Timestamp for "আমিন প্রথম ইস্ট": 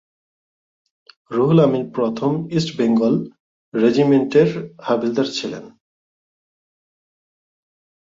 1.65-2.69